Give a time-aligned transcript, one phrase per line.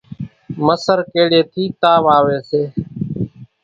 [0.65, 2.61] مسر ڪيڙيئيَ ٿِي تاوَ آويَ سي۔